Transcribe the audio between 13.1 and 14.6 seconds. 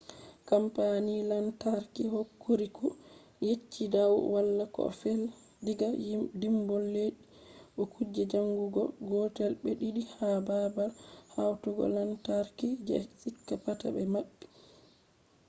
shika pat ɓe maɓɓi